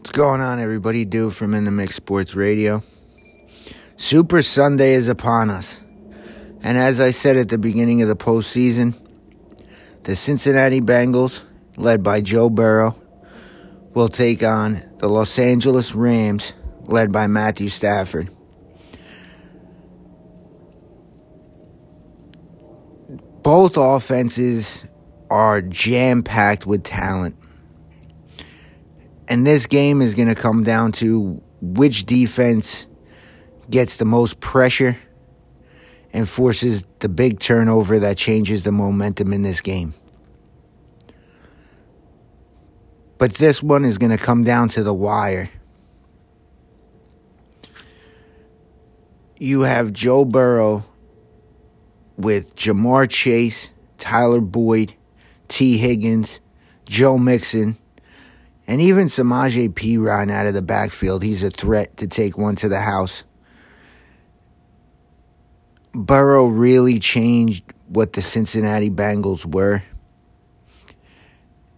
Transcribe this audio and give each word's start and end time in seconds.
What's 0.00 0.12
going 0.12 0.40
on, 0.40 0.58
everybody? 0.58 1.04
Do 1.04 1.28
from 1.28 1.52
In 1.52 1.64
the 1.64 1.70
Mix 1.70 1.94
Sports 1.94 2.34
Radio. 2.34 2.82
Super 3.98 4.40
Sunday 4.40 4.94
is 4.94 5.08
upon 5.08 5.50
us. 5.50 5.78
And 6.62 6.78
as 6.78 7.02
I 7.02 7.10
said 7.10 7.36
at 7.36 7.50
the 7.50 7.58
beginning 7.58 8.00
of 8.00 8.08
the 8.08 8.16
postseason, 8.16 8.94
the 10.04 10.16
Cincinnati 10.16 10.80
Bengals, 10.80 11.42
led 11.76 12.02
by 12.02 12.22
Joe 12.22 12.48
Burrow, 12.48 12.96
will 13.92 14.08
take 14.08 14.42
on 14.42 14.80
the 14.96 15.06
Los 15.06 15.38
Angeles 15.38 15.94
Rams, 15.94 16.54
led 16.86 17.12
by 17.12 17.26
Matthew 17.26 17.68
Stafford. 17.68 18.34
Both 23.42 23.76
offenses 23.76 24.86
are 25.28 25.60
jam 25.60 26.22
packed 26.22 26.64
with 26.64 26.84
talent. 26.84 27.36
And 29.30 29.46
this 29.46 29.66
game 29.66 30.02
is 30.02 30.16
going 30.16 30.26
to 30.26 30.34
come 30.34 30.64
down 30.64 30.90
to 30.92 31.40
which 31.60 32.04
defense 32.04 32.88
gets 33.70 33.96
the 33.96 34.04
most 34.04 34.40
pressure 34.40 34.98
and 36.12 36.28
forces 36.28 36.84
the 36.98 37.08
big 37.08 37.38
turnover 37.38 38.00
that 38.00 38.16
changes 38.16 38.64
the 38.64 38.72
momentum 38.72 39.32
in 39.32 39.42
this 39.42 39.60
game. 39.60 39.94
But 43.18 43.34
this 43.34 43.62
one 43.62 43.84
is 43.84 43.98
going 43.98 44.10
to 44.10 44.22
come 44.22 44.42
down 44.42 44.68
to 44.70 44.82
the 44.82 44.94
wire. 44.94 45.48
You 49.38 49.60
have 49.60 49.92
Joe 49.92 50.24
Burrow 50.24 50.84
with 52.16 52.56
Ja'Marr 52.56 53.08
Chase, 53.08 53.70
Tyler 53.96 54.40
Boyd, 54.40 54.94
Tee 55.46 55.78
Higgins, 55.78 56.40
Joe 56.86 57.16
Mixon, 57.16 57.78
and 58.70 58.80
even 58.80 59.08
Samaje 59.08 59.68
Perine 59.70 60.30
out 60.30 60.46
of 60.46 60.54
the 60.54 60.62
backfield, 60.62 61.24
he's 61.24 61.42
a 61.42 61.50
threat 61.50 61.96
to 61.96 62.06
take 62.06 62.38
one 62.38 62.54
to 62.54 62.68
the 62.68 62.78
house. 62.78 63.24
Burrow 65.92 66.46
really 66.46 67.00
changed 67.00 67.64
what 67.88 68.12
the 68.12 68.22
Cincinnati 68.22 68.88
Bengals 68.88 69.44
were. 69.44 69.82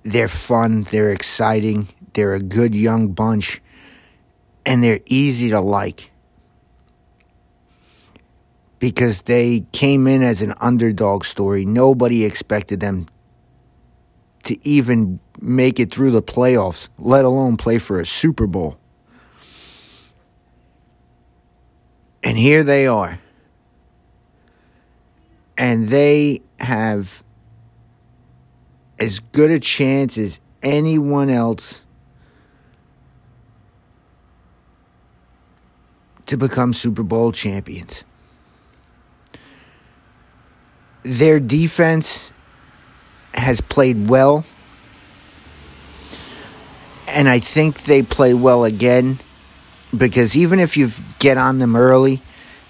They're 0.02 0.28
fun, 0.28 0.82
they're 0.82 1.12
exciting, 1.12 1.88
they're 2.12 2.34
a 2.34 2.42
good 2.42 2.74
young 2.74 3.12
bunch, 3.12 3.62
and 4.66 4.84
they're 4.84 5.00
easy 5.06 5.48
to 5.48 5.60
like. 5.60 6.10
Because 8.78 9.22
they 9.22 9.64
came 9.72 10.06
in 10.06 10.22
as 10.22 10.42
an 10.42 10.52
underdog 10.60 11.24
story. 11.24 11.64
Nobody 11.64 12.27
expected 12.27 12.80
them 12.80 13.06
to 14.44 14.68
even 14.68 15.20
make 15.40 15.78
it 15.80 15.90
through 15.90 16.10
the 16.10 16.22
playoffs, 16.22 16.88
let 16.98 17.24
alone 17.24 17.56
play 17.56 17.78
for 17.78 18.00
a 18.00 18.06
Super 18.06 18.46
Bowl. 18.46 18.78
And 22.22 22.38
here 22.38 22.62
they 22.62 22.86
are. 22.86 23.18
And 25.58 25.88
they 25.88 26.40
have 26.58 27.22
as 28.98 29.18
good 29.18 29.50
a 29.50 29.58
chance 29.58 30.16
as 30.16 30.40
anyone 30.62 31.28
else 31.28 31.82
to 36.27 36.36
become 36.36 36.72
Super 36.72 37.02
Bowl 37.02 37.32
champions. 37.32 38.04
Their 41.02 41.40
defense 41.40 42.32
has 43.34 43.61
played 43.61 44.08
well. 44.08 44.44
And 47.08 47.28
I 47.28 47.41
think 47.41 47.83
they 47.83 48.02
play 48.02 48.33
well 48.34 48.64
again 48.64 49.19
because 49.97 50.36
even 50.36 50.58
if 50.58 50.77
you 50.77 50.89
get 51.19 51.36
on 51.36 51.58
them 51.58 51.77
early, 51.77 52.22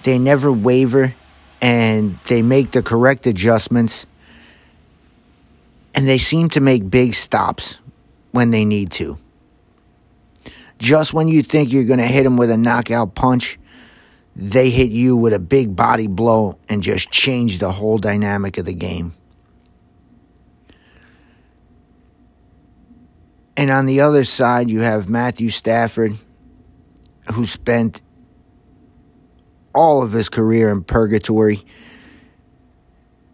they 0.02 0.18
never 0.18 0.50
waver 0.50 1.14
and 1.60 2.18
they 2.26 2.42
make 2.42 2.72
the 2.72 2.82
correct 2.82 3.26
adjustments. 3.26 4.06
And 5.94 6.08
they 6.08 6.18
seem 6.18 6.48
to 6.50 6.60
make 6.60 6.88
big 6.88 7.14
stops 7.14 7.78
when 8.32 8.50
they 8.50 8.64
need 8.64 8.90
to. 8.92 9.18
Just 10.78 11.14
when 11.14 11.28
you 11.28 11.42
think 11.42 11.72
you're 11.72 11.84
going 11.84 12.00
to 12.00 12.06
hit 12.06 12.24
them 12.24 12.36
with 12.36 12.50
a 12.50 12.56
knockout 12.56 13.14
punch, 13.14 13.58
they 14.34 14.70
hit 14.70 14.90
you 14.90 15.14
with 15.14 15.32
a 15.32 15.38
big 15.38 15.76
body 15.76 16.06
blow 16.06 16.58
and 16.68 16.82
just 16.82 17.10
change 17.10 17.58
the 17.58 17.70
whole 17.70 17.98
dynamic 17.98 18.58
of 18.58 18.64
the 18.64 18.74
game. 18.74 19.14
And 23.62 23.70
on 23.70 23.86
the 23.86 24.00
other 24.00 24.24
side, 24.24 24.72
you 24.72 24.80
have 24.80 25.08
Matthew 25.08 25.48
Stafford, 25.48 26.16
who 27.32 27.46
spent 27.46 28.02
all 29.72 30.02
of 30.02 30.10
his 30.10 30.28
career 30.28 30.68
in 30.72 30.82
purgatory 30.82 31.62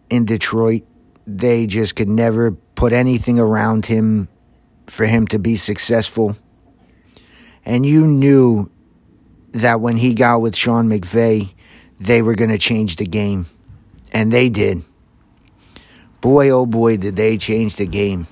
in 0.07 0.25
Detroit. 0.25 0.83
They 1.25 1.65
just 1.65 1.95
could 1.95 2.09
never 2.09 2.51
put 2.51 2.93
anything 2.93 3.39
around 3.39 3.87
him 3.87 4.27
for 4.85 5.07
him 5.07 5.25
to 5.29 5.39
be 5.39 5.57
successful. 5.57 6.37
And 7.65 7.83
you 7.83 8.05
knew 8.05 8.69
that 9.53 9.81
when 9.81 9.97
he 9.97 10.13
got 10.13 10.41
with 10.41 10.55
Sean 10.55 10.87
McVay, 10.87 11.51
they 11.99 12.21
were 12.21 12.35
going 12.35 12.51
to 12.51 12.59
change 12.59 12.97
the 12.97 13.07
game. 13.07 13.47
And 14.13 14.31
they 14.31 14.49
did. 14.49 14.83
Boy, 16.21 16.51
oh 16.51 16.67
boy, 16.67 16.97
did 16.97 17.15
they 17.15 17.35
change 17.39 17.77
the 17.77 17.87
game. 17.87 18.27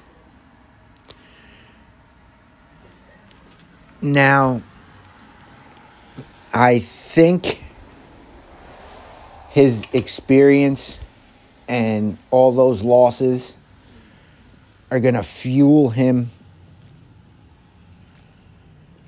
Now, 4.01 4.61
I 6.53 6.79
think 6.79 7.63
his 9.49 9.85
experience 9.91 10.99
and 11.67 12.17
all 12.29 12.51
those 12.51 12.83
losses 12.83 13.55
are 14.91 14.99
going 14.99 15.15
to 15.15 15.23
fuel 15.23 15.89
him 15.89 16.29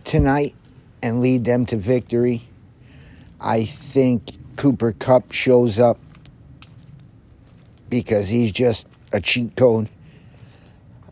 tonight 0.03 0.55
and 1.03 1.21
lead 1.21 1.45
them 1.45 1.65
to 1.67 1.77
victory. 1.77 2.47
I 3.39 3.65
think 3.65 4.55
Cooper 4.55 4.91
Kupp 4.91 5.31
shows 5.31 5.79
up 5.79 5.99
because 7.89 8.29
he's 8.29 8.51
just 8.51 8.87
a 9.13 9.21
cheat 9.21 9.55
code. 9.55 9.87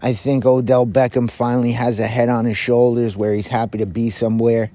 I 0.02 0.14
think 0.14 0.46
Odell 0.46 0.86
Beckham 0.86 1.30
finally 1.30 1.72
has 1.72 2.00
a 2.00 2.08
head 2.08 2.30
on 2.30 2.46
his 2.46 2.58
shoulders 2.58 3.18
where 3.18 3.34
he's 3.34 3.48
happy 3.48 3.80
to 3.80 3.86
be 3.86 4.10
somewhere. 4.12 4.70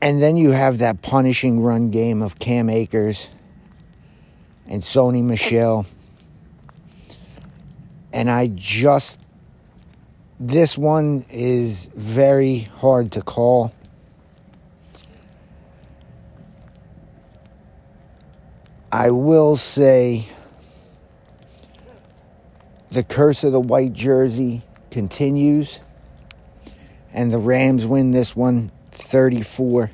And 0.00 0.20
then 0.20 0.36
you 0.36 0.50
have 0.50 0.78
that 0.78 1.00
punishing 1.00 1.60
run 1.60 1.90
game 1.90 2.22
of 2.22 2.40
Cam 2.40 2.68
Akers 2.68 3.28
and 4.66 4.82
Sony 4.82 5.22
Michel. 5.22 5.86
And 8.12 8.28
I 8.28 8.48
just, 8.48 9.20
this 10.40 10.76
one 10.76 11.24
is 11.30 11.88
very 11.94 12.60
hard 12.60 13.12
to 13.12 13.22
call. 13.22 13.72
I 18.90 19.12
will 19.12 19.56
say 19.56 20.26
the 22.92 23.02
curse 23.02 23.42
of 23.42 23.52
the 23.52 23.60
white 23.60 23.94
jersey 23.94 24.60
continues, 24.90 25.80
and 27.14 27.32
the 27.32 27.38
Rams 27.38 27.86
win 27.86 28.10
this 28.10 28.36
one 28.36 28.70
34 28.90 29.90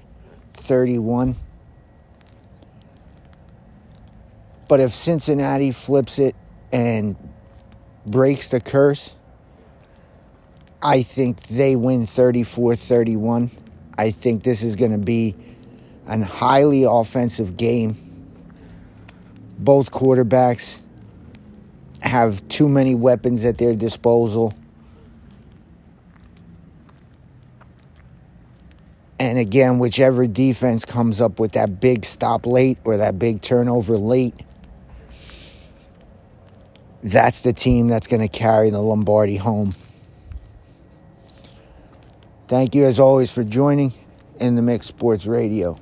31. 0.55 1.37
But 4.67 4.81
if 4.81 4.93
Cincinnati 4.93 5.71
flips 5.71 6.19
it 6.19 6.35
and 6.73 7.17
breaks 8.05 8.49
the 8.49 8.61
curse, 8.61 9.15
I 10.83 11.03
think 11.03 11.41
they 11.43 11.77
win 11.77 12.05
34 12.05 12.75
31. 12.75 13.51
I 13.97 14.11
think 14.11 14.43
this 14.43 14.65
is 14.65 14.75
going 14.75 14.93
to 14.93 14.99
be 14.99 15.37
an 16.09 16.23
highly 16.23 16.83
offensive 16.83 17.57
game. 17.57 17.97
Both 19.57 19.93
quarterbacks 19.93 20.81
have 22.09 22.47
too 22.49 22.69
many 22.69 22.95
weapons 22.95 23.45
at 23.45 23.59
their 23.59 23.75
disposal. 23.75 24.55
And 29.21 29.39
again, 29.39 29.79
whichever 29.79 30.27
defense 30.27 30.85
comes 30.85 31.21
up 31.21 31.41
with 31.41 31.53
that 31.53 31.81
big 31.81 32.05
stop 32.05 32.47
late 32.47 32.79
or 32.85 32.97
that 32.99 33.19
big 33.19 33.43
turnover 33.43 33.97
late, 33.97 34.35
that's 37.03 37.41
the 37.41 37.53
team 37.53 37.89
that's 37.89 38.07
going 38.07 38.23
to 38.23 38.29
carry 38.29 38.71
the 38.71 38.81
Lombardi 38.81 39.37
home. 39.37 39.75
Thank 42.47 42.75
you, 42.75 42.85
as 42.85 42.99
always, 42.99 43.31
for 43.31 43.45
joining 43.45 43.93
in 44.41 44.55
the 44.55 44.63
Mix 44.63 44.87
Sports 44.87 45.27
Radio. 45.27 45.79